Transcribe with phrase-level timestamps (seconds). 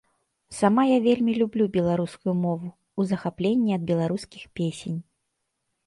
[0.59, 4.99] Сама я вельмі люблю беларускую мову, у захапленні ад беларускіх песень.